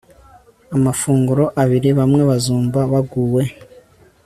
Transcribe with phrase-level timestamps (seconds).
[0.75, 3.43] amafunguro abiri Bamwe bazumva baguwe